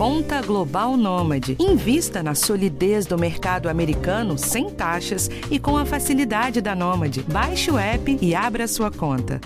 [0.00, 1.58] Conta Global Nômade.
[1.60, 7.22] Invista na solidez do mercado americano sem taxas e com a facilidade da Nômade.
[7.24, 9.38] Baixe o app e abra sua conta.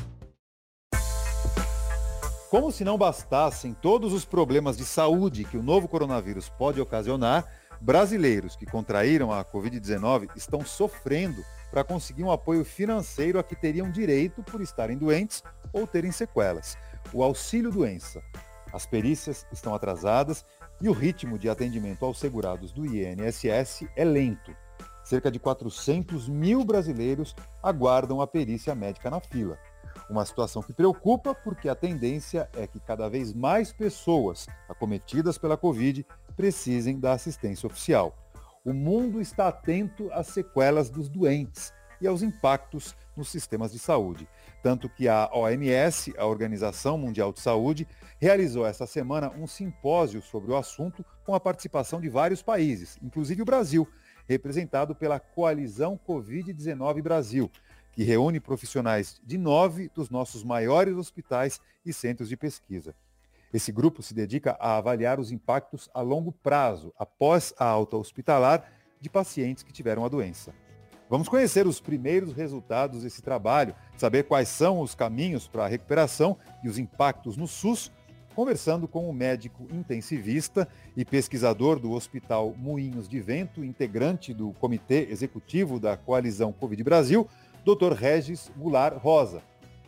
[2.49, 7.45] Como se não bastassem todos os problemas de saúde que o novo coronavírus pode ocasionar,
[7.81, 13.91] brasileiros que contraíram a Covid-19 estão sofrendo para conseguir um apoio financeiro a que teriam
[13.91, 15.43] direito por estarem doentes
[15.73, 16.79] ou terem sequelas.
[17.13, 18.23] O auxílio doença.
[18.75, 20.45] As perícias estão atrasadas
[20.81, 24.53] e o ritmo de atendimento aos segurados do INSS é lento.
[25.05, 29.57] Cerca de 400 mil brasileiros aguardam a perícia médica na fila.
[30.11, 35.57] Uma situação que preocupa porque a tendência é que cada vez mais pessoas acometidas pela
[35.57, 36.05] Covid
[36.37, 38.13] precisem da assistência oficial.
[38.65, 44.29] O mundo está atento às sequelas dos doentes e aos impactos nos sistemas de saúde.
[44.63, 47.87] Tanto que a OMS, a Organização Mundial de Saúde,
[48.19, 53.43] realizou esta semana um simpósio sobre o assunto com a participação de vários países, inclusive
[53.43, 53.87] o Brasil,
[54.27, 57.51] representado pela Coalizão Covid-19 Brasil,
[57.93, 62.95] que reúne profissionais de nove dos nossos maiores hospitais e centros de pesquisa.
[63.53, 68.69] Esse grupo se dedica a avaliar os impactos a longo prazo, após a alta hospitalar,
[69.01, 70.53] de pacientes que tiveram a doença.
[71.09, 76.37] Vamos conhecer os primeiros resultados desse trabalho, saber quais são os caminhos para a recuperação
[76.63, 77.93] e os impactos no SUS,
[78.35, 85.07] conversando com o médico intensivista e pesquisador do Hospital Moinhos de Vento, integrante do Comitê
[85.11, 87.29] Executivo da Coalizão Covid Brasil,
[87.65, 87.93] Dr.
[87.93, 89.43] Regis Goulart Rosa.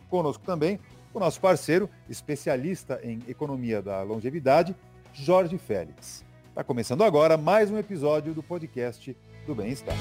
[0.09, 0.79] Conosco também
[1.13, 4.75] o nosso parceiro, especialista em economia da longevidade,
[5.11, 6.23] Jorge Félix.
[6.49, 9.95] Está começando agora mais um episódio do podcast do Bem-Estar.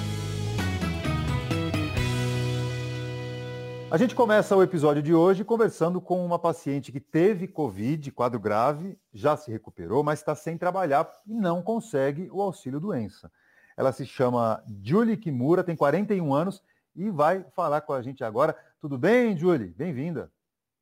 [3.88, 8.40] A gente começa o episódio de hoje conversando com uma paciente que teve Covid, quadro
[8.40, 13.30] grave, já se recuperou, mas está sem trabalhar e não consegue o auxílio doença.
[13.76, 16.64] Ela se chama Julie Kimura, tem 41 anos
[16.96, 18.58] e vai falar com a gente agora.
[18.80, 19.68] Tudo bem, Julie?
[19.68, 20.32] Bem-vinda.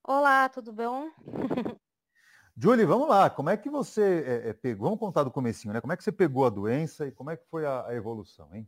[0.02, 1.10] Olá, tudo bom?
[2.56, 3.28] Julie, vamos lá.
[3.28, 4.86] Como é que você é, é, pegou?
[4.86, 5.80] Vamos contar do comecinho, né?
[5.80, 8.48] Como é que você pegou a doença e como é que foi a, a evolução,
[8.54, 8.66] hein?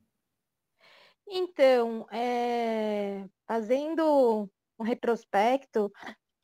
[1.29, 4.49] Então, é, fazendo
[4.79, 5.91] um retrospecto,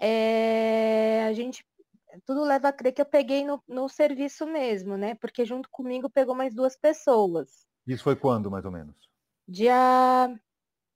[0.00, 1.64] é, a gente
[2.26, 5.14] tudo leva a crer que eu peguei no, no serviço mesmo, né?
[5.14, 7.66] Porque junto comigo pegou mais duas pessoas.
[7.86, 8.96] Isso foi quando, mais ou menos?
[9.48, 10.28] Dia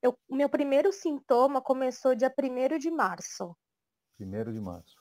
[0.03, 3.57] eu, o meu primeiro sintoma começou dia 1 de março.
[4.21, 4.97] 1 de março.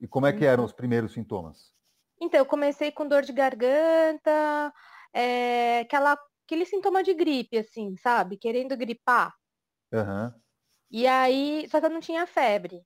[0.00, 1.72] E como é que eram os primeiros sintomas?
[2.20, 4.72] Então, eu comecei com dor de garganta,
[5.12, 8.36] é, aquela, aquele sintoma de gripe, assim, sabe?
[8.36, 9.34] Querendo gripar.
[9.92, 10.32] Uhum.
[10.90, 12.82] E aí, só que eu não tinha febre.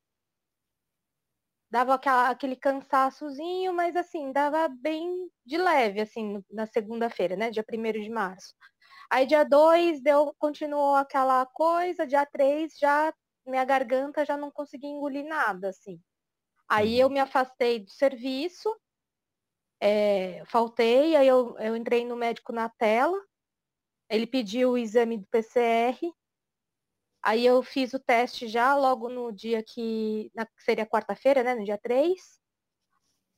[1.69, 7.49] Dava aquela, aquele cansaçozinho, mas assim, dava bem de leve, assim, na segunda-feira, né?
[7.51, 8.53] Dia 1 de março.
[9.09, 13.13] Aí dia 2 deu, continuou aquela coisa, dia 3 já
[13.45, 15.99] minha garganta já não conseguia engolir nada, assim.
[16.69, 17.13] Aí eu uhum.
[17.13, 18.69] me afastei do serviço,
[19.81, 23.17] é, faltei, aí eu, eu entrei no médico na tela,
[24.09, 25.99] ele pediu o exame do PCR,
[27.21, 31.63] aí eu fiz o teste já logo no dia que, na, seria quarta-feira, né, no
[31.65, 32.39] dia 3.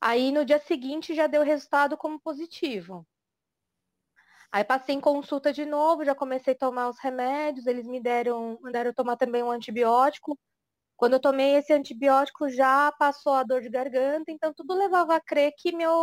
[0.02, 3.06] Aí no dia seguinte já deu resultado como positivo.
[4.52, 8.58] Aí passei em consulta de novo, já comecei a tomar os remédios, eles me deram,
[8.62, 10.40] mandaram tomar também um antibiótico.
[10.98, 15.22] Quando eu tomei esse antibiótico já passou a dor de garganta, então tudo levava a
[15.22, 15.94] crer que meu,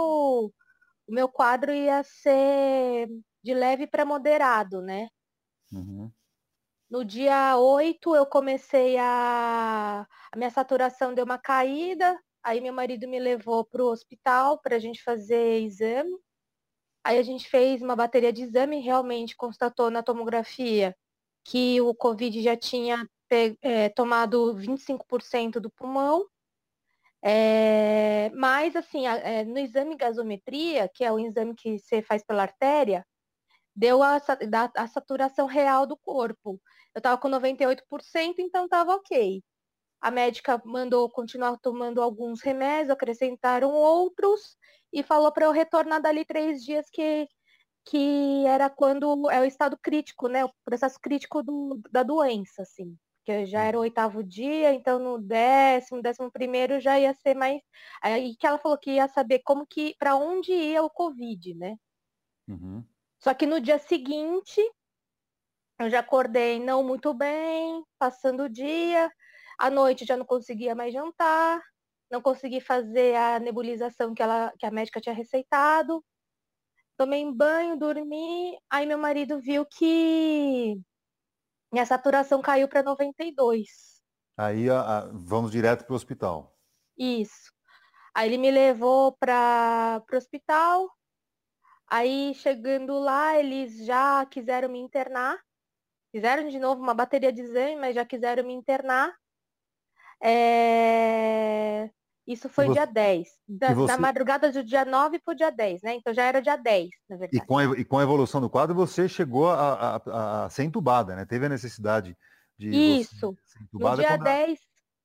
[1.07, 3.09] o meu quadro ia ser
[3.47, 5.09] de leve para moderado, né?
[5.73, 6.11] Uhum.
[6.91, 10.05] No dia 8 eu comecei a.
[10.33, 14.75] A minha saturação deu uma caída, aí meu marido me levou para o hospital para
[14.75, 16.11] a gente fazer exame.
[17.05, 20.97] Aí a gente fez uma bateria de exame e realmente constatou na tomografia
[21.45, 23.09] que o Covid já tinha
[23.63, 26.27] é, tomado 25% do pulmão.
[27.23, 32.25] É, mas, assim, a, é, no exame gasometria, que é o exame que você faz
[32.25, 33.05] pela artéria,
[33.77, 34.17] deu a,
[34.77, 36.59] a, saturação real do corpo.
[36.95, 37.83] Eu estava com 98%,
[38.39, 39.45] então estava ok.
[40.01, 44.57] A médica mandou continuar tomando alguns remédios, acrescentaram outros
[44.93, 47.29] e falou para eu retornar dali três dias que,
[47.85, 50.45] que era quando é o estado crítico, né?
[50.45, 52.97] O processo crítico do, da doença, assim.
[53.25, 57.61] Que já era o oitavo dia, então no décimo, décimo primeiro já ia ser mais.
[58.01, 61.77] Aí que ela falou que ia saber como que, para onde ia o Covid, né?
[62.49, 62.85] Uhum.
[63.19, 64.61] Só que no dia seguinte,
[65.79, 69.11] eu já acordei não muito bem, passando o dia,
[69.59, 71.63] à noite já não conseguia mais jantar.
[72.11, 76.05] não consegui fazer a nebulização que, ela, que a médica tinha receitado.
[76.97, 80.81] Tomei banho, dormi, aí meu marido viu que
[81.73, 83.69] minha saturação caiu para 92.
[84.37, 86.57] Aí a, a, vamos direto para o hospital.
[86.97, 87.53] Isso.
[88.15, 90.91] Aí ele me levou para o hospital.
[91.89, 95.39] Aí chegando lá, eles já quiseram me internar.
[96.11, 99.15] Fizeram de novo uma bateria de exame, mas já quiseram me internar.
[100.23, 101.91] É...
[102.27, 102.73] Isso foi você...
[102.73, 103.29] dia 10.
[103.47, 103.93] Da, você...
[103.93, 105.95] Na madrugada do dia 9 para o dia 10, né?
[105.95, 107.43] Então já era dia 10, na verdade.
[107.43, 110.65] E com, a, e com a evolução do quadro, você chegou a, a, a ser
[110.65, 111.25] entubada, né?
[111.25, 112.17] Teve a necessidade
[112.59, 113.37] de Isso.
[113.73, 114.59] No dia, 10,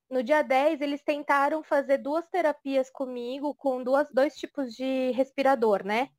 [0.10, 5.86] no dia 10, eles tentaram fazer duas terapias comigo com duas, dois tipos de respirador,
[5.86, 6.10] né?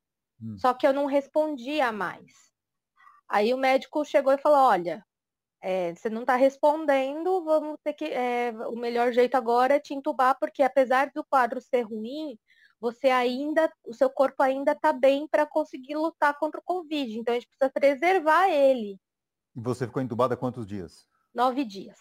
[0.43, 0.56] Hum.
[0.59, 2.50] Só que eu não respondia mais.
[3.29, 5.05] Aí o médico chegou e falou, olha,
[5.62, 8.06] é, você não está respondendo, vamos ter que.
[8.06, 12.37] É, o melhor jeito agora é te entubar, porque apesar do quadro ser ruim,
[12.81, 17.17] você ainda, o seu corpo ainda está bem para conseguir lutar contra o Covid.
[17.17, 19.00] Então a gente precisa preservar ele.
[19.55, 21.06] E você ficou entubada quantos dias?
[21.33, 21.99] Nove dias.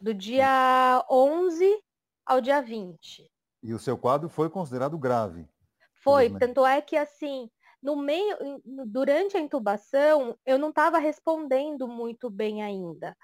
[0.00, 1.82] Do dia 11
[2.24, 3.30] ao dia 20.
[3.62, 5.46] E o seu quadro foi considerado grave?
[6.04, 7.50] Foi, tanto é que assim,
[7.82, 8.36] no meio,
[8.86, 13.16] durante a intubação, eu não estava respondendo muito bem ainda.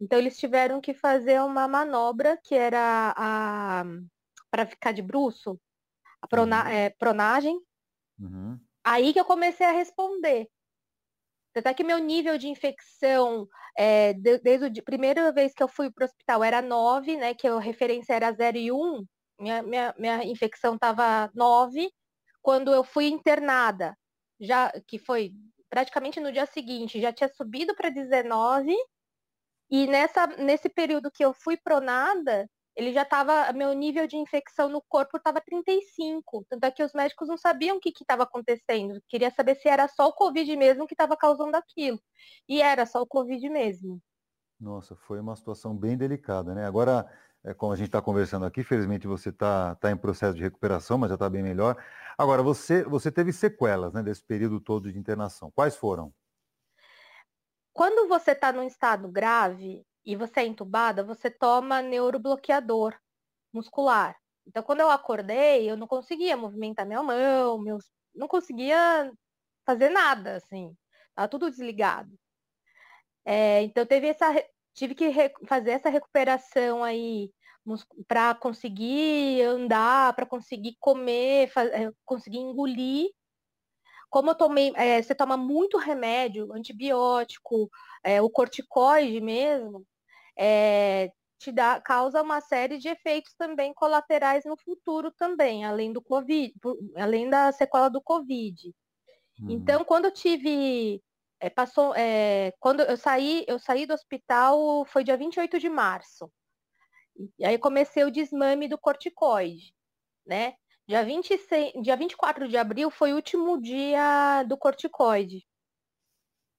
[0.00, 3.84] Então eles tiveram que fazer uma manobra que era a
[4.50, 5.58] para ficar de bruço,
[6.20, 6.70] a prona, uhum.
[6.70, 7.58] é, pronagem.
[8.18, 8.60] Uhum.
[8.84, 10.46] Aí que eu comecei a responder.
[11.56, 13.46] Até que meu nível de infecção,
[13.78, 17.34] é, desde a primeira vez que eu fui para o hospital era 9, né?
[17.34, 19.04] Que a referência era 0 e 1,
[19.38, 21.90] minha, minha, minha infecção estava 9.
[22.42, 23.96] Quando eu fui internada,
[24.40, 25.32] já que foi
[25.70, 28.74] praticamente no dia seguinte, já tinha subido para 19
[29.70, 34.68] e nessa nesse período que eu fui pronada, ele já estava, meu nível de infecção
[34.68, 36.44] no corpo estava 35.
[36.48, 39.00] Tanto é que os médicos não sabiam o que estava acontecendo.
[39.08, 42.00] Queria saber se era só o Covid mesmo que estava causando aquilo.
[42.48, 44.00] E era só o Covid mesmo.
[44.58, 46.64] Nossa, foi uma situação bem delicada, né?
[46.64, 47.10] Agora,
[47.44, 50.96] é, como a gente está conversando aqui, felizmente você está tá em processo de recuperação,
[50.96, 51.76] mas já está bem melhor.
[52.16, 55.50] Agora, você, você teve sequelas né, desse período todo de internação.
[55.50, 56.12] Quais foram?
[57.72, 62.94] Quando você está num estado grave e você é entubada, você toma neurobloqueador
[63.52, 64.16] muscular.
[64.46, 67.90] Então, quando eu acordei, eu não conseguia movimentar minha mão, meus...
[68.14, 69.12] não conseguia
[69.64, 70.76] fazer nada, assim.
[71.14, 72.10] Tava tudo desligado.
[73.24, 74.26] É, então, teve essa,
[74.74, 75.12] tive que
[75.46, 77.30] fazer essa recuperação aí
[78.08, 83.10] para conseguir andar, para conseguir comer, eh, conseguir engolir.
[84.10, 87.70] Como eu tomei, é, você toma muito remédio, antibiótico,
[88.04, 89.86] é, o corticoide mesmo,
[90.36, 96.02] é, te dá, causa uma série de efeitos também colaterais no futuro também, além do
[96.02, 96.52] Covid,
[96.96, 98.68] além da sequela do Covid.
[99.40, 99.46] Hum.
[99.50, 101.02] Então, quando eu tive
[101.42, 106.32] é, passou, é, quando eu saí, eu saí do hospital, foi dia 28 de março.
[107.36, 109.74] E aí comecei o desmame do corticoide,
[110.24, 110.54] né?
[110.86, 115.44] Dia, 26, dia 24 de abril foi o último dia do corticoide.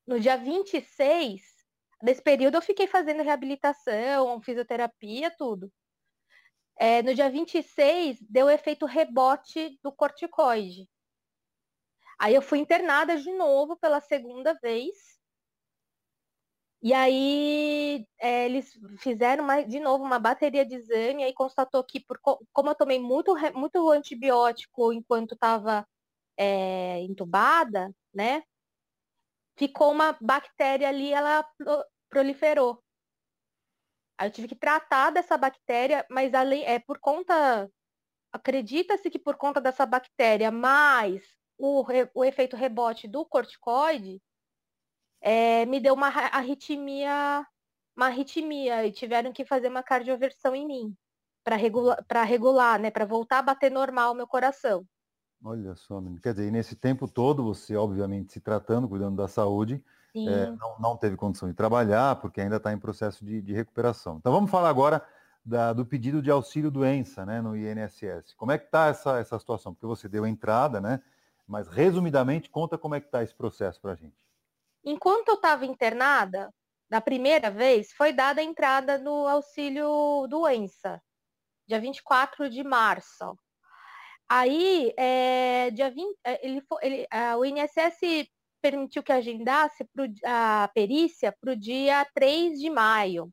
[0.06, 1.42] No dia 26,
[2.02, 5.72] nesse período eu fiquei fazendo reabilitação, fisioterapia, tudo.
[6.78, 10.90] É, no dia 26, deu efeito rebote do corticoide.
[12.20, 15.14] Aí eu fui internada de novo pela segunda vez.
[16.82, 21.84] E aí é, eles fizeram uma, de novo uma bateria de exame, e aí constatou
[21.84, 22.20] que por,
[22.52, 25.88] como eu tomei muito, muito antibiótico enquanto estava
[26.38, 28.44] é, entubada, né?
[29.58, 31.48] Ficou uma bactéria ali, ela
[32.10, 32.84] proliferou.
[34.18, 37.70] Aí eu tive que tratar dessa bactéria, mas além, é por conta,
[38.32, 41.24] acredita-se que por conta dessa bactéria, mais
[41.58, 44.22] o, o efeito rebote do corticoide
[45.22, 47.46] é, me deu uma arritmia,
[47.96, 50.98] uma arritmia e tiveram que fazer uma cardioversão em mim
[51.44, 54.86] para regular, para regular, né, para voltar a bater normal o meu coração.
[55.44, 59.84] Olha só, quer dizer, nesse tempo todo você, obviamente, se tratando, cuidando da saúde,
[60.16, 64.18] é, não, não, teve condição de trabalhar porque ainda está em processo de, de, recuperação.
[64.18, 65.04] Então vamos falar agora
[65.44, 68.34] da, do pedido de auxílio doença, né, no INSS.
[68.38, 69.74] Como é que está essa, essa situação?
[69.74, 71.02] Porque você deu entrada, né?
[71.48, 74.16] Mas, resumidamente, conta como é que está esse processo para a gente.
[74.84, 76.54] Enquanto eu estava internada,
[76.90, 81.02] da primeira vez, foi dada a entrada no auxílio doença,
[81.68, 83.38] dia 24 de março.
[84.30, 87.08] Aí, é, dia 20, é, ele, ele,
[87.38, 88.30] o INSS
[88.62, 93.30] permitiu que agendasse pro, a perícia para o dia 3 de maio.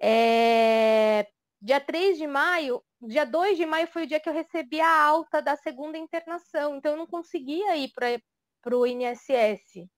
[0.00, 1.26] É,
[1.64, 5.02] Dia 3 de maio, dia 2 de maio foi o dia que eu recebi a
[5.02, 9.88] alta da segunda internação, então eu não conseguia ir para o INSS.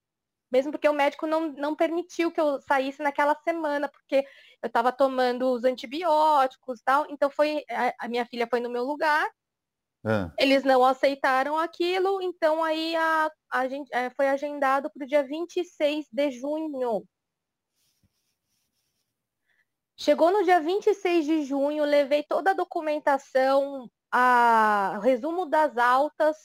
[0.50, 4.24] Mesmo porque o médico não, não permitiu que eu saísse naquela semana, porque
[4.62, 7.06] eu estava tomando os antibióticos tal.
[7.10, 9.28] Então foi a, a minha filha foi no meu lugar.
[10.06, 10.30] É.
[10.38, 15.24] Eles não aceitaram aquilo, então aí a, a gente, é, foi agendado para o dia
[15.24, 17.04] 26 de junho.
[19.98, 26.36] Chegou no dia 26 de junho, levei toda a documentação, a, resumo das altas,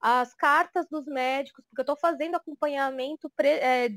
[0.00, 3.90] as cartas dos médicos, porque eu estou fazendo acompanhamento pre, é,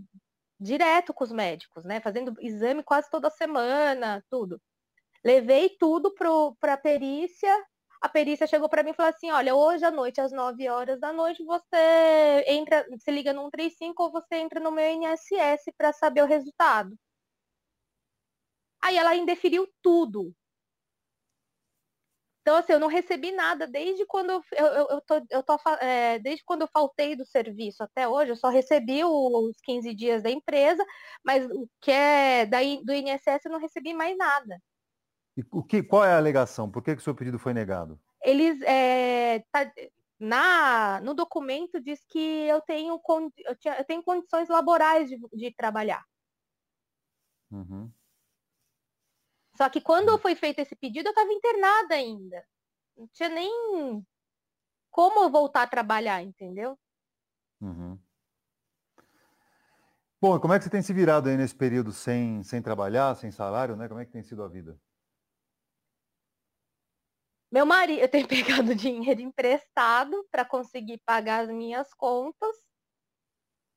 [0.60, 2.01] direto com os médicos, né?
[2.01, 4.62] Fazendo exame quase toda semana, tudo.
[5.24, 6.13] Levei tudo
[6.60, 7.51] para a perícia.
[8.01, 11.00] A perícia chegou para mim e falou assim: olha, hoje à noite, às 9 horas
[11.00, 15.93] da noite, você entra, se liga no 135 ou você entra no meu INSS para
[15.93, 16.95] saber o resultado.
[18.82, 20.34] Aí ela indeferiu tudo.
[22.42, 26.18] Então, assim, eu não recebi nada desde quando eu, eu, eu tô, eu tô é,
[26.18, 30.32] desde quando eu faltei do serviço até hoje, eu só recebi os 15 dias da
[30.32, 30.84] empresa,
[31.24, 34.60] mas o que é daí do INSS eu não recebi mais nada.
[35.38, 36.70] E o que, qual é a alegação?
[36.70, 38.00] Por que, que o seu pedido foi negado?
[38.24, 39.72] Eles é, tá,
[40.20, 43.00] na, no documento diz que eu tenho,
[43.46, 46.04] eu, tinha, eu tenho condições laborais de, de trabalhar.
[47.52, 47.92] Uhum.
[49.62, 52.44] Só que quando foi feito esse pedido, eu estava internada ainda.
[52.98, 54.03] Não tinha nem
[54.89, 56.75] como eu voltar a trabalhar, entendeu?
[57.62, 57.96] Uhum.
[60.20, 63.30] Bom, como é que você tem se virado aí nesse período sem, sem trabalhar, sem
[63.30, 63.88] salário, né?
[63.88, 64.75] Como é que tem sido a vida?
[67.51, 68.27] Meu marido, eu tenho
[68.65, 72.58] pegado dinheiro emprestado para conseguir pagar as minhas contas,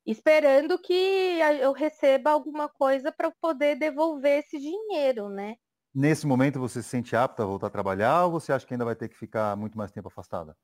[0.07, 5.59] esperando que eu receba alguma coisa para poder devolver esse dinheiro, né?
[5.95, 8.85] Nesse momento você se sente apta a voltar a trabalhar ou você acha que ainda
[8.85, 10.57] vai ter que ficar muito mais tempo afastada?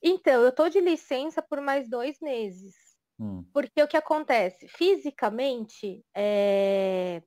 [0.00, 2.74] Então, eu estou de licença por mais dois meses.
[3.18, 3.44] Hum.
[3.52, 4.68] Porque o que acontece?
[4.68, 7.22] Fisicamente, é...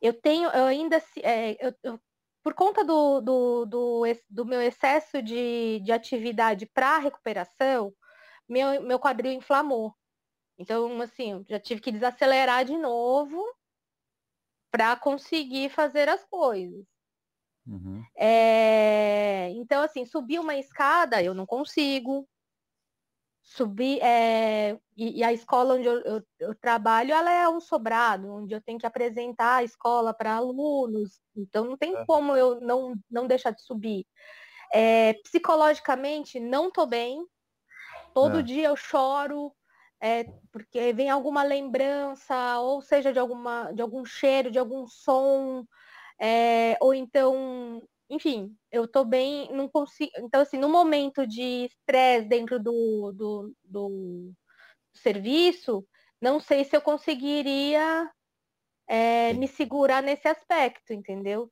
[0.00, 2.00] eu tenho, eu ainda, é, eu, eu,
[2.42, 7.92] por conta do, do, do, do, meu excesso de, de atividade para recuperação,
[8.48, 9.94] meu, meu quadril inflamou.
[10.58, 13.42] Então, assim, já tive que desacelerar de novo
[14.72, 16.84] para conseguir fazer as coisas.
[17.66, 18.02] Uhum.
[18.16, 22.26] É, então, assim, subir uma escada eu não consigo.
[23.44, 28.32] Subir, é, e, e, a escola onde eu, eu, eu, trabalho, ela é um sobrado,
[28.32, 32.04] onde eu tenho que apresentar a escola para alunos, então não tem é.
[32.06, 34.06] como eu não, não deixar de subir.
[34.72, 37.26] É, psicologicamente, não estou bem,
[38.14, 38.42] todo é.
[38.42, 39.52] dia eu choro,
[40.02, 45.64] é, porque vem alguma lembrança, ou seja, de, alguma, de algum cheiro, de algum som,
[46.20, 47.80] é, ou então,
[48.10, 50.10] enfim, eu tô bem, não consigo.
[50.18, 54.32] Então, assim, no momento de estresse dentro do, do, do,
[54.92, 55.86] serviço,
[56.20, 58.10] não sei se eu conseguiria
[58.88, 61.48] é, me segurar nesse aspecto, entendeu?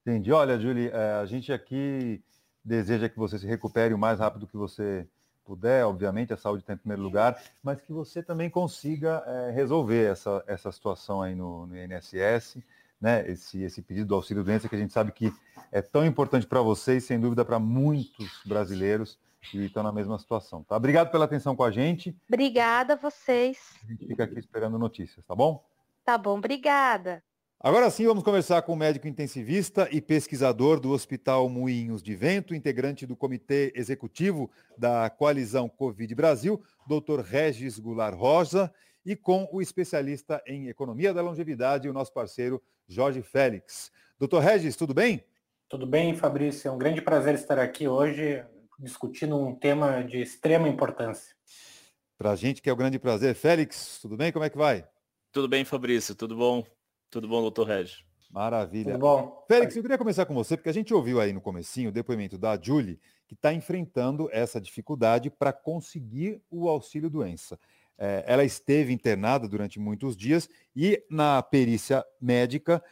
[0.00, 0.32] Entendi.
[0.32, 2.24] Olha, Julie, é, a gente aqui
[2.64, 5.06] deseja que você se recupere o mais rápido que você
[5.44, 10.10] puder, obviamente, a saúde está em primeiro lugar, mas que você também consiga é, resolver
[10.10, 12.62] essa, essa situação aí no, no INSS,
[13.00, 13.28] né?
[13.28, 15.32] Esse, esse pedido do auxílio doença que a gente sabe que
[15.72, 19.18] é tão importante para vocês, sem dúvida para muitos brasileiros
[19.50, 20.62] que estão na mesma situação.
[20.62, 20.76] Tá?
[20.76, 22.16] Obrigado pela atenção com a gente.
[22.28, 23.58] Obrigada a vocês.
[23.82, 25.64] A gente fica aqui esperando notícias, tá bom?
[26.04, 27.22] Tá bom, obrigada.
[27.64, 32.56] Agora sim, vamos conversar com o médico intensivista e pesquisador do Hospital Moinhos de Vento,
[32.56, 37.20] integrante do Comitê Executivo da Coalizão Covid Brasil, Dr.
[37.20, 38.74] Regis Goulart Rosa,
[39.06, 43.92] e com o especialista em Economia da Longevidade, o nosso parceiro Jorge Félix.
[44.18, 45.24] Doutor Regis, tudo bem?
[45.68, 46.66] Tudo bem, Fabrício.
[46.66, 48.44] É um grande prazer estar aqui hoje
[48.76, 51.36] discutindo um tema de extrema importância.
[52.18, 53.36] Para a gente que é o um grande prazer.
[53.36, 54.32] Félix, tudo bem?
[54.32, 54.84] Como é que vai?
[55.30, 56.12] Tudo bem, Fabrício.
[56.16, 56.64] Tudo bom?
[57.12, 58.02] Tudo bom, doutor Regis?
[58.30, 58.92] Maravilha.
[58.92, 59.44] Tudo bom.
[59.46, 62.38] Félix, eu queria começar com você, porque a gente ouviu aí no comecinho o depoimento
[62.38, 67.60] da Julie, que está enfrentando essa dificuldade para conseguir o auxílio doença.
[67.98, 72.82] É, ela esteve internada durante muitos dias e na perícia médica,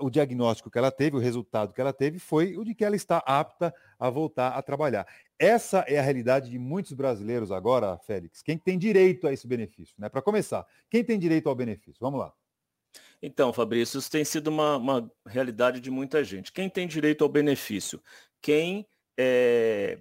[0.00, 2.96] o diagnóstico que ela teve, o resultado que ela teve foi o de que ela
[2.96, 5.06] está apta a voltar a trabalhar.
[5.38, 8.40] Essa é a realidade de muitos brasileiros agora, Félix.
[8.40, 9.94] Quem tem direito a esse benefício?
[9.98, 10.08] Né?
[10.08, 11.98] Para começar, quem tem direito ao benefício?
[12.00, 12.32] Vamos lá.
[13.20, 16.52] Então, Fabrício, isso tem sido uma, uma realidade de muita gente.
[16.52, 18.00] Quem tem direito ao benefício?
[18.40, 18.86] Quem
[19.18, 19.98] é,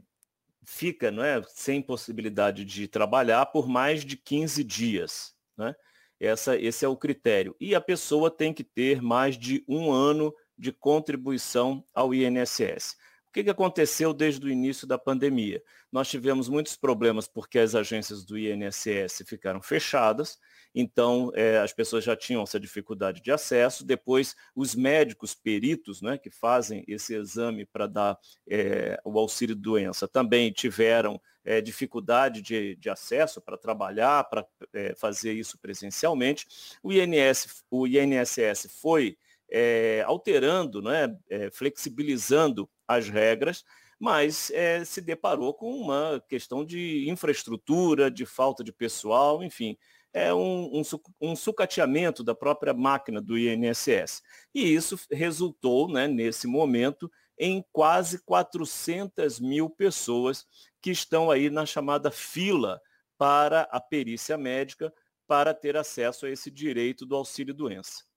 [0.64, 5.34] fica não é, sem possibilidade de trabalhar por mais de 15 dias.
[5.58, 5.74] Né?
[6.20, 7.56] Essa, esse é o critério.
[7.60, 12.98] E a pessoa tem que ter mais de um ano de contribuição ao INSS.
[13.28, 15.62] O que, que aconteceu desde o início da pandemia?
[15.92, 20.38] Nós tivemos muitos problemas porque as agências do INSS ficaram fechadas,
[20.80, 23.84] então é, as pessoas já tinham essa dificuldade de acesso.
[23.84, 30.08] Depois, os médicos peritos né, que fazem esse exame para dar é, o auxílio doença
[30.08, 36.46] também tiveram é, dificuldade de, de acesso para trabalhar, para é, fazer isso presencialmente.
[36.84, 39.18] O, INS, o INSS foi
[39.50, 43.66] é, alterando, né, é, flexibilizando as regras,
[44.00, 49.76] mas é, se deparou com uma questão de infraestrutura, de falta de pessoal, enfim,
[50.14, 50.82] é um, um,
[51.22, 54.22] um sucateamento da própria máquina do INSS.
[54.54, 60.46] E isso resultou, né, nesse momento, em quase 400 mil pessoas
[60.82, 62.82] que estão aí na chamada fila
[63.18, 64.94] para a perícia médica
[65.28, 68.04] para ter acesso a esse direito do auxílio-doença.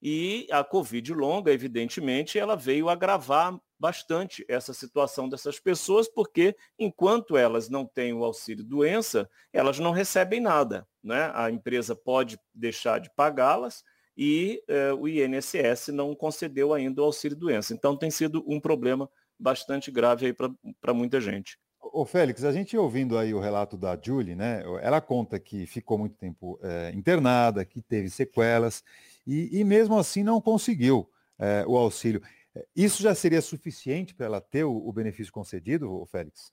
[0.00, 7.36] E a Covid longa, evidentemente, ela veio agravar bastante essa situação dessas pessoas, porque enquanto
[7.36, 10.86] elas não têm o auxílio doença, elas não recebem nada.
[11.02, 11.30] Né?
[11.34, 13.84] A empresa pode deixar de pagá-las
[14.16, 17.72] e eh, o INSS não concedeu ainda o auxílio doença.
[17.72, 20.34] Então tem sido um problema bastante grave
[20.80, 21.56] para muita gente.
[21.80, 24.62] Ô Félix, a gente ouvindo aí o relato da Julie, né?
[24.82, 28.82] Ela conta que ficou muito tempo é, internada, que teve sequelas
[29.28, 31.06] e, e, mesmo assim não conseguiu
[31.38, 32.22] é, o auxílio.
[32.74, 36.50] Isso já seria suficiente para ela ter o, o benefício concedido, Félix?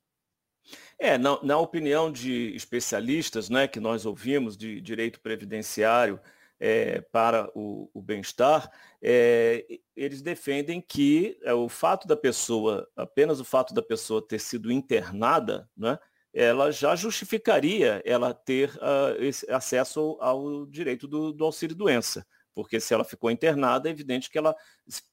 [0.99, 6.19] É, na, na, opinião de especialistas né, que nós ouvimos de direito previdenciário
[6.59, 8.69] é, para o, o bem-estar,
[9.01, 9.65] é,
[9.95, 14.71] eles defendem que é, o fato da pessoa, apenas o fato da pessoa ter sido
[14.71, 15.97] internada, né,
[16.33, 22.25] ela já justificaria ela ter uh, acesso ao direito do, do auxílio-doença
[22.55, 24.55] porque se ela ficou internada, é evidente que ela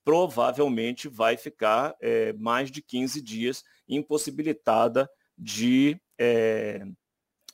[0.04, 6.86] provavelmente vai ficar é, mais de 15 dias impossibilitada de, é,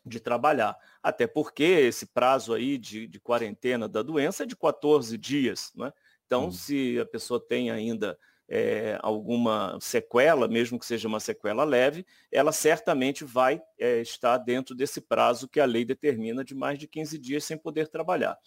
[0.04, 0.76] de trabalhar.
[1.02, 5.72] Até porque esse prazo aí de, de, quarentena da doença é de 14 dias.
[5.74, 5.90] Né?
[6.26, 6.52] Então, hum.
[6.52, 12.52] se a pessoa tem ainda é, alguma sequela, mesmo que seja uma sequela leve, ela
[12.52, 17.44] certamente vai estar dentro desse prazo que a lei determina de mais de 15 dias
[17.44, 18.38] sem poder trabalhar.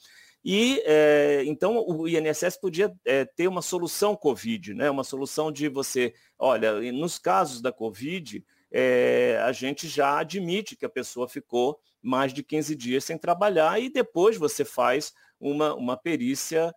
[0.44, 4.90] E é, então o INSS podia é, ter uma solução Covid, né?
[4.90, 10.86] uma solução de você, olha, nos casos da Covid, é, a gente já admite que
[10.86, 15.96] a pessoa ficou mais de 15 dias sem trabalhar e depois você faz uma, uma
[15.96, 16.74] perícia,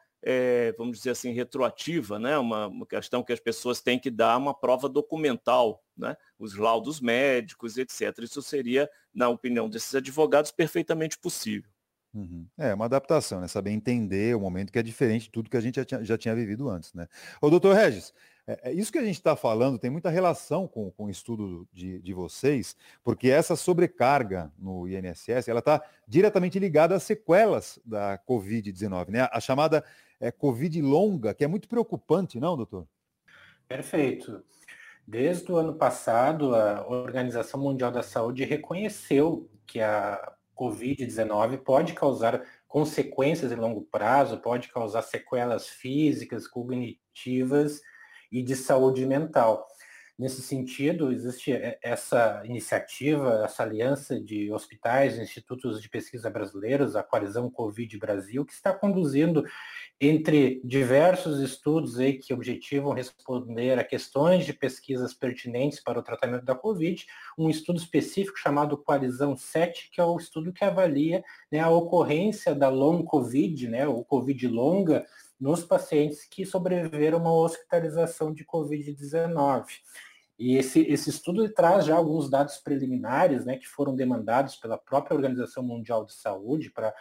[0.77, 2.37] vamos dizer assim, retroativa, né?
[2.39, 6.17] Uma, uma, questão que as pessoas têm que dar uma prova documental, né?
[6.39, 8.19] os laudos médicos, etc.
[8.23, 11.74] Isso seria, na opinião desses advogados, perfeitamente possível.
[12.15, 12.47] Uhum.
[12.57, 13.49] É uma adaptação, né?
[13.49, 16.17] Saber entender o momento que é diferente de tudo que a gente já tinha, já
[16.17, 17.09] tinha vivido antes, né?
[17.41, 18.15] Ô, doutor Regis,
[18.47, 21.67] é, é isso que a gente está falando tem muita relação com, com o estudo
[21.73, 28.17] de, de vocês, porque essa sobrecarga no INSS, ela está diretamente ligada às sequelas da
[28.19, 29.29] Covid-19, né?
[29.33, 29.85] A chamada
[30.21, 32.87] é, Covid longa, que é muito preocupante, não, doutor?
[33.67, 34.45] Perfeito.
[35.07, 42.45] Desde o ano passado, a Organização Mundial da Saúde reconheceu que a Covid-19 pode causar
[42.67, 47.81] consequências em longo prazo, pode causar sequelas físicas, cognitivas
[48.31, 49.67] e de saúde mental.
[50.17, 51.51] Nesse sentido, existe
[51.83, 58.53] essa iniciativa, essa aliança de hospitais, institutos de pesquisa brasileiros, a Coalizão Covid Brasil, que
[58.53, 59.45] está conduzindo
[60.01, 66.45] entre diversos estudos aí que objetivam responder a questões de pesquisas pertinentes para o tratamento
[66.45, 67.05] da Covid,
[67.37, 72.55] um estudo específico chamado Coalizão 7, que é o estudo que avalia né, a ocorrência
[72.55, 75.05] da long Covid, né, ou Covid longa,
[75.45, 79.67] nos pacientes que sobreviveram a uma hospitalização de Covid-19.
[80.39, 85.15] E esse, esse estudo traz já alguns dados preliminares né, que foram demandados pela própria
[85.15, 86.95] Organização Mundial de Saúde para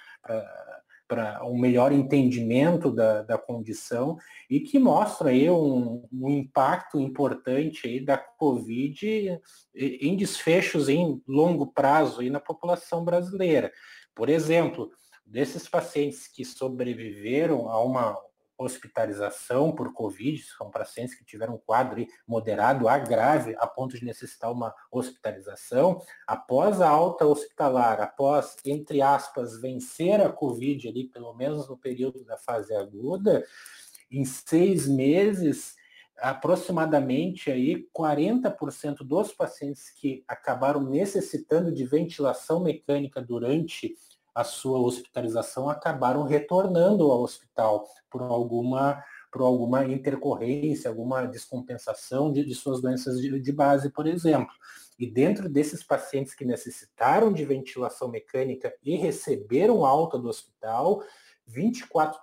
[1.05, 4.17] para um melhor entendimento da, da condição
[4.49, 9.39] e que mostra aí um, um impacto importante aí da Covid
[9.75, 13.71] em desfechos em longo prazo aí na população brasileira.
[14.15, 14.89] Por exemplo,
[15.25, 18.17] desses pacientes que sobreviveram a uma
[18.57, 24.05] hospitalização por Covid, são pacientes que tiveram um quadro moderado a grave, a ponto de
[24.05, 31.33] necessitar uma hospitalização, após a alta hospitalar, após, entre aspas, vencer a Covid ali, pelo
[31.33, 33.43] menos no período da fase aguda,
[34.11, 35.75] em seis meses,
[36.17, 43.95] aproximadamente aí 40% dos pacientes que acabaram necessitando de ventilação mecânica durante
[44.33, 52.45] a sua hospitalização acabaram retornando ao hospital por alguma por alguma intercorrência, alguma descompensação de,
[52.45, 54.53] de suas doenças de, de base, por exemplo.
[54.99, 61.01] E dentro desses pacientes que necessitaram de ventilação mecânica e receberam alta do hospital,
[61.49, 62.13] 24%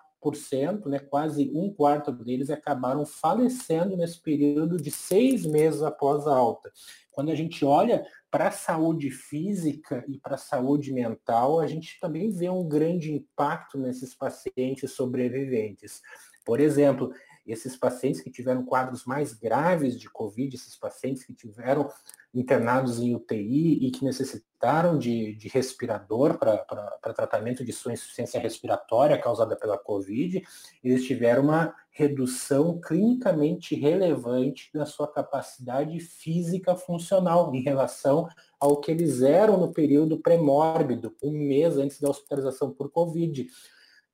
[0.89, 6.71] né, quase um quarto deles acabaram falecendo nesse período de seis meses após a alta.
[7.11, 11.99] Quando a gente olha para a saúde física e para a saúde mental, a gente
[12.01, 16.01] também vê um grande impacto nesses pacientes sobreviventes.
[16.45, 17.13] Por exemplo,
[17.53, 21.89] esses pacientes que tiveram quadros mais graves de Covid, esses pacientes que tiveram
[22.33, 29.21] internados em UTI e que necessitaram de, de respirador para tratamento de sua insuficiência respiratória
[29.21, 30.43] causada pela Covid,
[30.83, 38.29] eles tiveram uma redução clinicamente relevante da sua capacidade física funcional em relação
[38.61, 43.47] ao que eles eram no período pré-mórbido, um mês antes da hospitalização por Covid.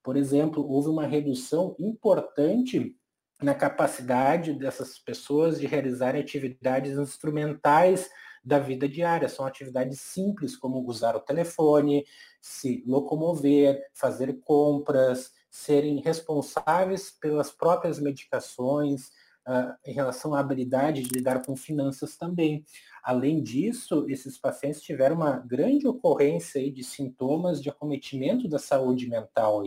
[0.02, 2.96] Por exemplo, houve uma redução importante
[3.42, 8.08] na capacidade dessas pessoas de realizarem atividades instrumentais
[8.42, 9.28] da vida diária.
[9.28, 12.04] São atividades simples, como usar o telefone,
[12.40, 19.10] se locomover, fazer compras, serem responsáveis pelas próprias medicações,
[19.46, 22.64] uh, em relação à habilidade de lidar com finanças também.
[23.02, 29.64] Além disso, esses pacientes tiveram uma grande ocorrência de sintomas de acometimento da saúde mental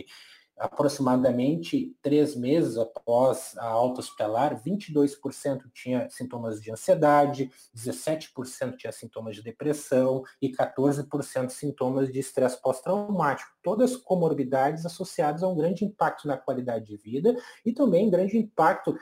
[0.59, 9.37] aproximadamente três meses após a alta hospitalar, 22% tinha sintomas de ansiedade, 17% tinha sintomas
[9.37, 13.49] de depressão e 14% sintomas de estresse pós-traumático.
[13.63, 18.95] Todas comorbidades associadas a um grande impacto na qualidade de vida e também grande impacto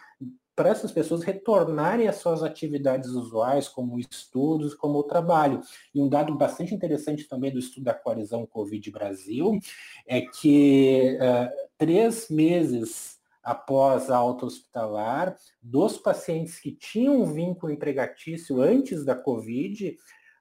[0.58, 5.62] para essas pessoas retornarem às suas atividades usuais, como estudos, como o trabalho.
[5.94, 9.60] E um dado bastante interessante também do estudo da coalizão Covid Brasil
[10.08, 18.60] é que uh, três meses após a alta hospitalar, dos pacientes que tinham vínculo empregatício
[18.60, 19.96] antes da Covid,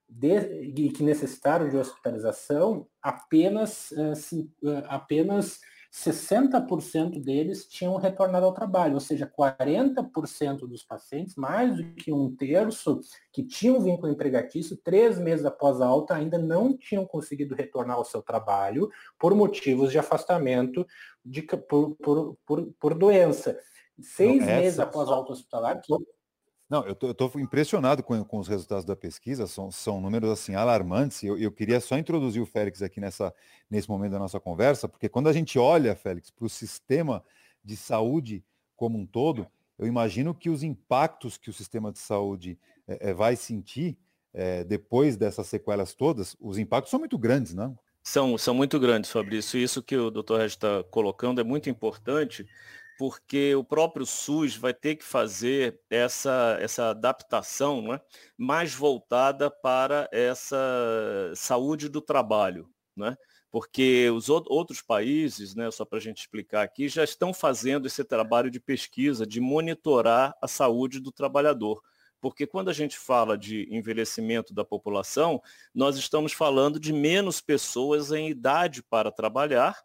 [0.09, 5.61] de, que necessitaram de hospitalização, apenas, uh, apenas
[5.97, 12.37] 60% deles tinham retornado ao trabalho, ou seja, 40% dos pacientes, mais do que um
[12.37, 13.01] terço,
[13.33, 18.05] que tinham vínculo empregatício, três meses após a alta, ainda não tinham conseguido retornar ao
[18.05, 20.87] seu trabalho por motivos de afastamento
[21.25, 23.59] de, por, por, por, por doença.
[23.99, 25.95] Seis não, meses após a alta hospitalar, que
[26.69, 31.23] não, eu estou impressionado com, com, os resultados da pesquisa, são, são números assim alarmantes.
[31.23, 33.33] Eu, eu queria só introduzir o Félix aqui nessa,
[33.71, 37.23] nesse momento da nossa conversa, porque quando a gente olha, Félix, para o sistema
[37.65, 39.47] de saúde como um todo,
[39.79, 43.97] eu imagino que os impactos que o sistema de saúde é, é, vai sentir
[44.35, 47.79] é, depois dessas sequelas todas, os impactos são muito grandes, não?
[48.03, 49.59] São, são muito grandes, Fabrício.
[49.59, 52.47] Isso que o doutor Regis está colocando é muito importante,
[52.99, 58.01] porque o próprio SUS vai ter que fazer essa, essa adaptação né,
[58.37, 60.57] mais voltada para essa
[61.35, 62.69] saúde do trabalho.
[62.97, 63.17] Né?
[63.51, 68.03] Porque os outros países, né, só para a gente explicar aqui, já estão fazendo esse
[68.03, 71.83] trabalho de pesquisa, de monitorar a saúde do trabalhador.
[72.21, 75.41] Porque quando a gente fala de envelhecimento da população,
[75.75, 79.77] nós estamos falando de menos pessoas em idade para trabalhar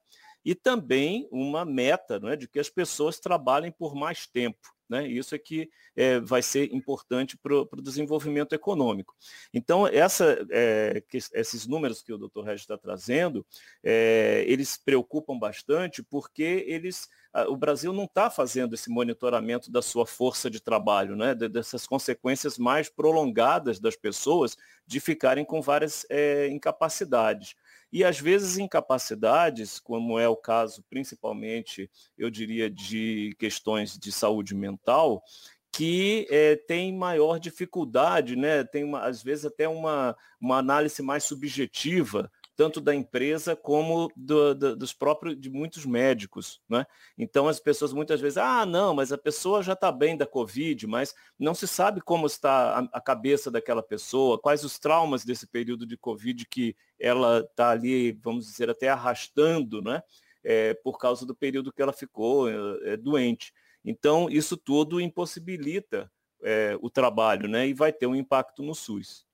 [0.43, 4.59] e também uma meta né, de que as pessoas trabalhem por mais tempo.
[4.91, 5.07] Né?
[5.07, 9.15] Isso é que é, vai ser importante para o desenvolvimento econômico.
[9.53, 12.43] Então, essa, é, que, esses números que o Dr.
[12.43, 13.45] Regis está trazendo,
[13.81, 17.07] é, eles preocupam bastante porque eles,
[17.47, 21.33] o Brasil não está fazendo esse monitoramento da sua força de trabalho, né?
[21.33, 27.55] dessas consequências mais prolongadas das pessoas de ficarem com várias é, incapacidades.
[27.91, 34.55] E às vezes incapacidades, como é o caso principalmente, eu diria, de questões de saúde
[34.55, 35.23] mental,
[35.71, 38.63] que é, tem maior dificuldade, né?
[38.63, 44.53] tem uma, às vezes até uma, uma análise mais subjetiva tanto da empresa como do,
[44.53, 46.85] do, dos próprios de muitos médicos, né?
[47.17, 50.85] Então as pessoas muitas vezes, ah, não, mas a pessoa já está bem da Covid,
[50.85, 55.47] mas não se sabe como está a, a, cabeça daquela pessoa, quais os traumas desse
[55.47, 60.03] período de Covid que ela está ali, vamos dizer, até arrastando, né?
[60.43, 63.51] É, por causa do período que ela ficou é, é, doente.
[63.83, 66.11] Então isso tudo impossibilita
[66.43, 67.67] é, o trabalho, né?
[67.67, 69.25] E vai ter um impacto no SUS.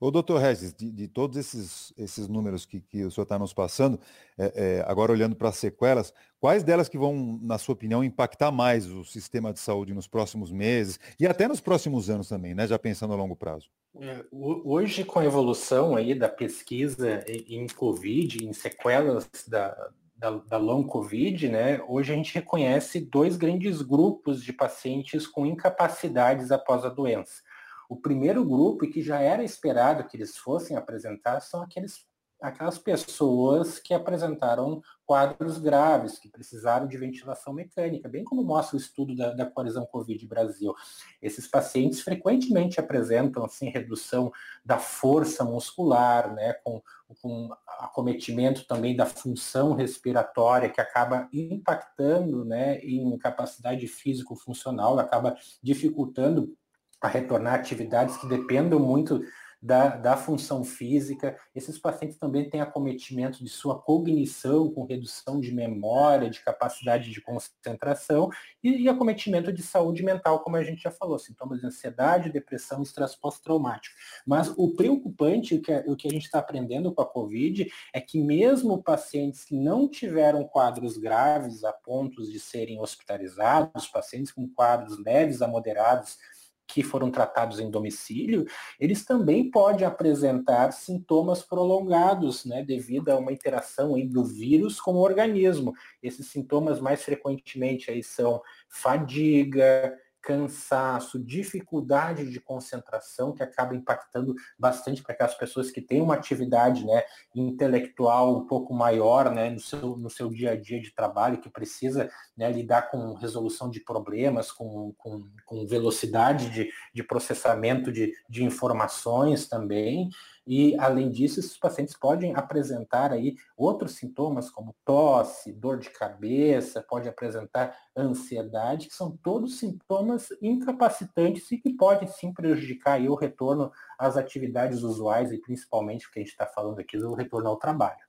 [0.00, 3.52] O doutor Regis, de, de, todos esses, esses números que, que o senhor está nos
[3.52, 3.98] passando,
[4.38, 8.50] é, é, agora olhando para as sequelas, quais delas que vão, na sua opinião, impactar
[8.50, 12.66] mais o sistema de saúde nos próximos meses e até nos próximos anos também, né?
[12.66, 13.68] Já pensando a longo prazo?
[13.98, 19.74] É, hoje, com a evolução aí da pesquisa em Covid, em sequelas da,
[20.16, 25.46] da, da long COVID, né, hoje a gente reconhece dois grandes grupos de pacientes com
[25.46, 27.42] incapacidades após a doença.
[27.88, 32.06] O primeiro grupo, e que já era esperado que eles fossem apresentar, são aqueles
[32.40, 38.80] aquelas pessoas que apresentaram quadros graves, que precisaram de ventilação mecânica, bem como mostra o
[38.80, 40.74] estudo da, da coalizão Covid Brasil.
[41.22, 44.30] Esses pacientes frequentemente apresentam assim, redução
[44.64, 46.82] da força muscular, né, com,
[47.22, 56.54] com acometimento também da função respiratória, que acaba impactando né, em capacidade físico-funcional, acaba dificultando
[57.00, 59.22] a retornar atividades que dependam muito
[59.66, 61.36] da, da função física.
[61.54, 67.20] Esses pacientes também têm acometimento de sua cognição, com redução de memória, de capacidade de
[67.20, 68.30] concentração
[68.62, 72.82] e, e acometimento de saúde mental, como a gente já falou, sintomas de ansiedade, depressão,
[72.82, 73.96] estresse pós-traumático.
[74.26, 78.00] Mas o preocupante, o que, o que a gente está aprendendo com a COVID, é
[78.00, 84.48] que mesmo pacientes que não tiveram quadros graves a pontos de serem hospitalizados, pacientes com
[84.48, 86.18] quadros leves a moderados,
[86.66, 88.44] que foram tratados em domicílio,
[88.78, 95.02] eles também podem apresentar sintomas prolongados, né, devido a uma interação do vírus com o
[95.02, 95.72] organismo.
[96.02, 99.96] Esses sintomas mais frequentemente aí são fadiga,
[100.26, 106.84] cansaço, dificuldade de concentração que acaba impactando bastante para aquelas pessoas que têm uma atividade
[106.84, 111.38] né, intelectual um pouco maior né, no, seu, no seu dia a dia de trabalho,
[111.38, 117.92] que precisa né, lidar com resolução de problemas, com, com, com velocidade de, de processamento
[117.92, 120.10] de, de informações também.
[120.46, 126.84] E, além disso, esses pacientes podem apresentar aí outros sintomas, como tosse, dor de cabeça,
[126.88, 133.16] pode apresentar ansiedade, que são todos sintomas incapacitantes e que podem sim prejudicar aí o
[133.16, 137.48] retorno às atividades usuais e principalmente o que a gente está falando aqui do retorno
[137.48, 138.06] ao trabalho.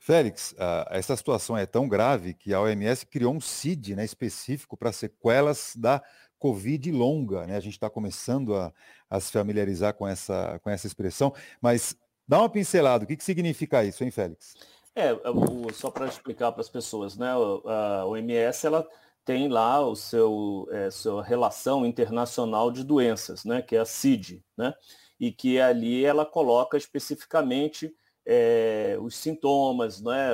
[0.00, 0.54] Félix,
[0.90, 5.74] essa situação é tão grave que a OMS criou um CID né, específico para sequelas
[5.76, 6.02] da
[6.38, 7.56] Covid longa, né?
[7.56, 8.72] A gente está começando a,
[9.10, 11.96] a, se familiarizar com essa, com essa expressão, mas
[12.26, 14.54] dá uma pincelada, o que, que significa isso, hein, Félix?
[14.94, 17.30] É, o, só para explicar para as pessoas, né?
[17.30, 18.86] A OMS ela
[19.24, 23.62] tem lá o seu é, sua relação internacional de doenças, né?
[23.62, 24.74] Que é a CID, né?
[25.20, 27.94] E que ali ela coloca especificamente
[28.26, 30.32] é, os sintomas, né?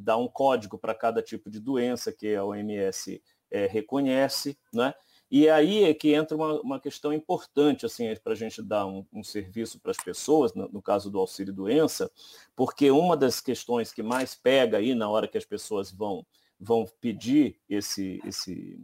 [0.00, 4.94] dá um código para cada tipo de doença que a OMS é, reconhece, né?
[5.30, 9.04] E aí é que entra uma, uma questão importante assim, para a gente dar um,
[9.12, 12.10] um serviço para as pessoas, no, no, caso do auxílio doença,
[12.54, 16.24] porque uma das questões que mais pega aí na hora que as pessoas vão,
[16.60, 18.80] vão pedir esse, esse,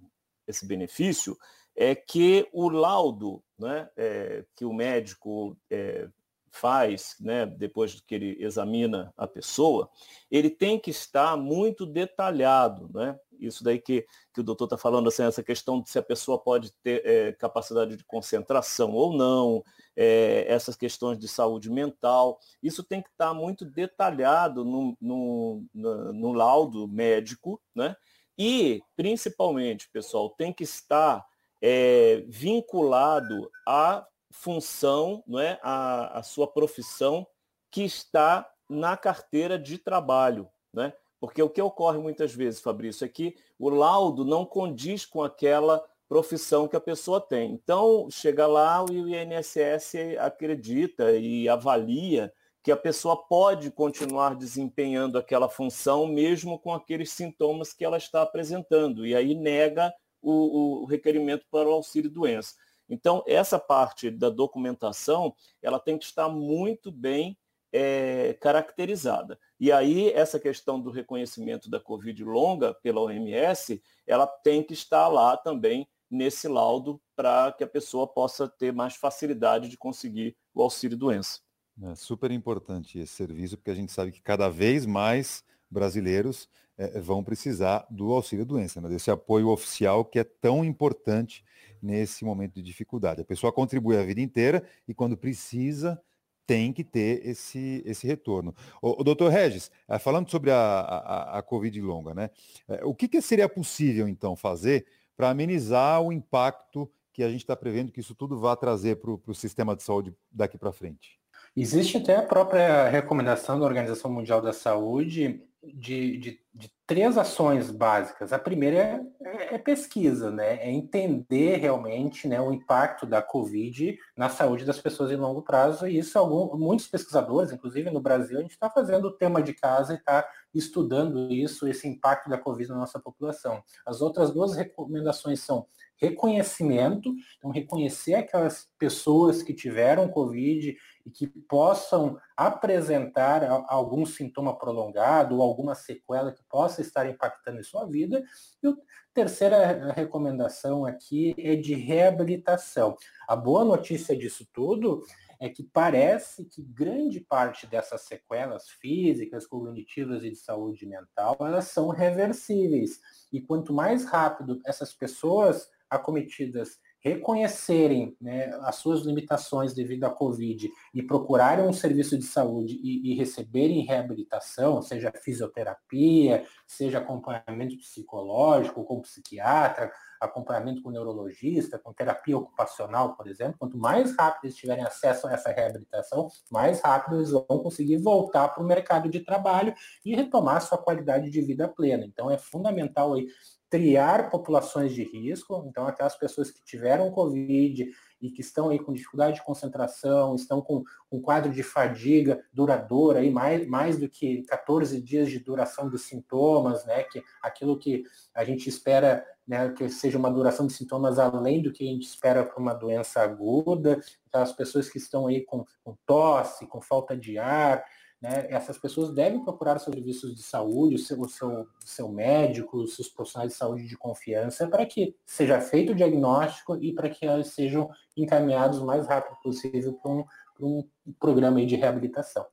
[0.46, 1.38] esse benefício
[1.76, 6.08] é que o laudo né, é, que o médico é,
[6.52, 9.90] faz, né, depois que ele examina a pessoa,
[10.30, 13.18] ele tem que estar muito detalhado, né?
[13.40, 16.38] Isso daí que, que o doutor está falando, assim, essa questão de se a pessoa
[16.38, 19.64] pode ter é, capacidade de concentração ou não,
[19.96, 26.12] é, essas questões de saúde mental, isso tem que estar muito detalhado no, no, no,
[26.12, 27.96] no laudo médico, né?
[28.38, 31.24] E, principalmente, pessoal, tem que estar
[31.60, 37.26] é, vinculado a função, não é, a, a sua profissão
[37.70, 40.92] que está na carteira de trabalho, né?
[41.20, 45.84] Porque o que ocorre muitas vezes, Fabrício, é que o laudo não condiz com aquela
[46.08, 47.52] profissão que a pessoa tem.
[47.52, 55.48] Então, chega lá, o INSS acredita e avalia que a pessoa pode continuar desempenhando aquela
[55.48, 61.44] função mesmo com aqueles sintomas que ela está apresentando, e aí nega o, o requerimento
[61.50, 62.54] para o auxílio doença.
[62.92, 67.38] Então, essa parte da documentação, ela tem que estar muito bem
[67.72, 69.38] é, caracterizada.
[69.58, 75.08] E aí, essa questão do reconhecimento da Covid longa pela OMS, ela tem que estar
[75.08, 80.62] lá também nesse laudo para que a pessoa possa ter mais facilidade de conseguir o
[80.62, 81.40] auxílio doença.
[81.82, 87.00] É super importante esse serviço, porque a gente sabe que cada vez mais brasileiros é,
[87.00, 88.88] vão precisar do auxílio doença, né?
[88.88, 91.44] desse apoio oficial que é tão importante
[91.82, 93.20] nesse momento de dificuldade.
[93.20, 96.00] A pessoa contribui a vida inteira e quando precisa,
[96.46, 98.54] tem que ter esse, esse retorno.
[98.80, 102.30] O, o doutor Regis, eh, falando sobre a, a, a Covid longa, né?
[102.68, 107.42] Eh, o que, que seria possível, então, fazer para amenizar o impacto que a gente
[107.42, 111.20] está prevendo que isso tudo vá trazer para o sistema de saúde daqui para frente?
[111.54, 117.70] Existe até a própria recomendação da Organização Mundial da Saúde de, de, de, três ações
[117.70, 118.34] básicas.
[118.34, 120.56] A primeira é, é, é, pesquisa, né?
[120.56, 125.88] É entender realmente né, o impacto da Covid na saúde das pessoas em longo prazo.
[125.88, 129.54] E isso algum, muitos pesquisadores, inclusive no Brasil, a gente está fazendo o tema de
[129.54, 133.62] casa e está estudando isso, esse impacto da Covid na nossa população.
[133.86, 135.66] As outras duas recomendações são
[136.02, 140.76] reconhecimento, então reconhecer aquelas pessoas que tiveram Covid
[141.06, 147.64] e que possam apresentar algum sintoma prolongado ou alguma sequela que possa estar impactando em
[147.64, 148.22] sua vida.
[148.62, 148.74] E a
[149.14, 152.96] terceira recomendação aqui é de reabilitação.
[153.26, 155.02] A boa notícia disso tudo
[155.42, 161.64] é que parece que grande parte dessas sequelas físicas, cognitivas e de saúde mental, elas
[161.64, 163.00] são reversíveis.
[163.32, 170.70] E quanto mais rápido essas pessoas acometidas reconhecerem né, as suas limitações devido à Covid
[170.94, 178.84] e procurarem um serviço de saúde e, e, receberem reabilitação, seja fisioterapia, seja acompanhamento psicológico
[178.84, 184.84] com psiquiatra, acompanhamento com neurologista, com terapia ocupacional, por exemplo, quanto mais rápido eles tiverem
[184.84, 189.74] acesso a essa reabilitação, mais rápido eles vão conseguir voltar para o mercado de trabalho
[190.04, 192.04] e retomar sua qualidade de vida plena.
[192.04, 193.26] Então é fundamental aí
[193.72, 198.92] triar populações de risco, então aquelas pessoas que tiveram Covid e que estão aí com
[198.92, 204.42] dificuldade de concentração, estão com um quadro de fadiga duradoura, aí mais, mais do que
[204.42, 208.04] 14 dias de duração dos sintomas, né, que aquilo que
[208.34, 212.06] a gente espera né, que seja uma duração de sintomas além do que a gente
[212.06, 217.16] espera para uma doença aguda, aquelas pessoas que estão aí com, com tosse, com falta
[217.16, 217.82] de ar,
[218.22, 223.08] né, essas pessoas devem procurar serviços de saúde, o seu, seu, seu médico, os seus
[223.08, 227.48] profissionais de saúde de confiança, para que seja feito o diagnóstico e para que elas
[227.48, 230.24] sejam encaminhados o mais rápido possível para um,
[230.60, 232.46] um programa de reabilitação.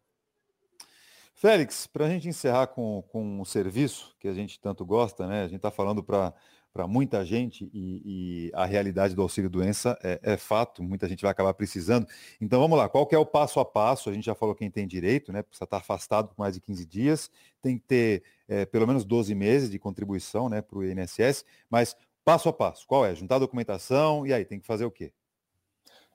[1.36, 5.44] Félix, para a gente encerrar com, com o serviço que a gente tanto gosta, né?
[5.44, 6.34] A gente está falando para
[6.74, 11.22] para muita gente e, e, a realidade do auxílio doença é, é, fato, muita gente
[11.22, 12.08] vai acabar precisando.
[12.40, 14.10] Então vamos lá, qual que é o passo a passo?
[14.10, 15.42] A gente já falou quem tem direito, né?
[15.42, 19.34] Precisa estar afastado por mais de 15 dias, tem que ter é, pelo menos 12
[19.36, 23.16] meses de contribuição né, para o INSS, mas passo a passo, qual é?
[23.16, 25.12] Juntar documentação e aí tem que fazer o quê?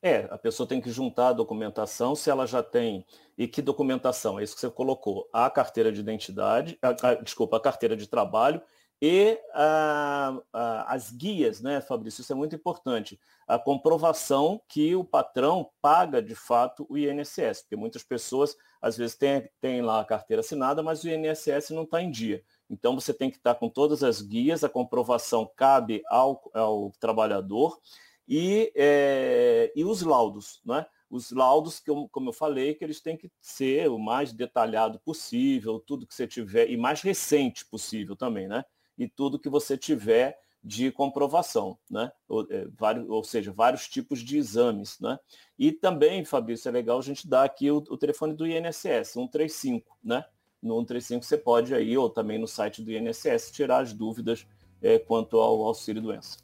[0.01, 3.07] É, a pessoa tem que juntar a documentação, se ela já tem.
[3.39, 4.39] E que documentação?
[4.39, 5.27] É isso que você colocou.
[5.33, 8.61] A carteira de identidade, a, a, desculpa, a carteira de trabalho
[9.07, 12.23] e ah, ah, as guias, né, Fabrício?
[12.23, 13.21] Isso é muito importante.
[13.47, 19.15] A comprovação que o patrão paga de fato o INSS, porque muitas pessoas às vezes
[19.15, 22.43] têm, têm lá a carteira assinada, mas o INSS não está em dia.
[22.71, 27.79] Então você tem que estar com todas as guias, a comprovação cabe ao, ao trabalhador
[28.27, 30.87] e, é, e os laudos, né?
[31.11, 34.99] Os laudos, que eu, como eu falei, que eles têm que ser o mais detalhado
[34.99, 38.65] possível, tudo que você tiver, e mais recente possível também, né?
[38.99, 42.11] E tudo que você tiver de comprovação, né?
[42.27, 44.99] Ou, é, vários, ou, seja, vários tipos de exames.
[44.99, 45.19] Né?
[45.59, 49.99] E também, Fabrício, é legal a gente dar aqui o, o telefone do INSS, 135,
[50.03, 50.25] né?
[50.63, 54.47] No 135 você pode aí, ou também no site do INSS, tirar as dúvidas
[54.81, 56.39] é, quanto ao auxílio doença.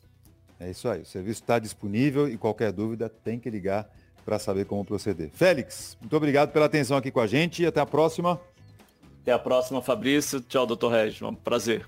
[0.59, 3.91] É isso aí, o serviço está disponível e qualquer dúvida tem que ligar
[4.27, 5.31] para saber como proceder.
[5.31, 8.39] Félix, muito obrigado pela atenção aqui com a gente e até a próxima.
[9.23, 10.41] Até a próxima, Fabrício.
[10.43, 11.23] Tchau, doutor Regis.
[11.23, 11.87] Um prazer.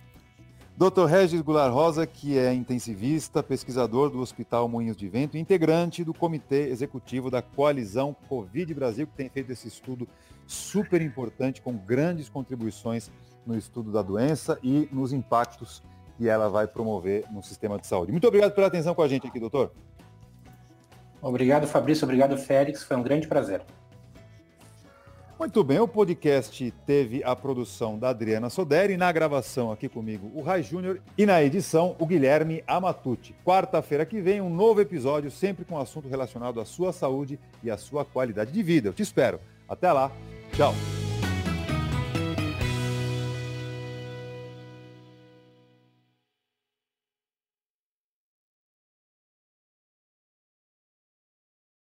[0.76, 1.04] Dr.
[1.06, 6.68] Regis Goulart Rosa, que é intensivista, pesquisador do Hospital Moinhos de Vento, integrante do Comitê
[6.68, 10.08] Executivo da Coalizão Covid Brasil, que tem feito esse estudo
[10.46, 13.10] super importante, com grandes contribuições
[13.46, 15.82] no estudo da doença e nos impactos
[16.16, 18.10] que ela vai promover no sistema de saúde.
[18.10, 19.72] Muito obrigado pela atenção com a gente aqui, doutor.
[21.20, 22.04] Obrigado, Fabrício.
[22.04, 22.82] Obrigado, Félix.
[22.82, 23.62] Foi um grande prazer.
[25.42, 30.40] Muito bem, o podcast teve a produção da Adriana Soderi, na gravação aqui comigo o
[30.40, 33.34] Rai Júnior e na edição o Guilherme Amatucci.
[33.44, 37.76] Quarta-feira que vem um novo episódio, sempre com assunto relacionado à sua saúde e à
[37.76, 38.90] sua qualidade de vida.
[38.90, 39.40] Eu te espero.
[39.68, 40.12] Até lá.
[40.52, 40.72] Tchau.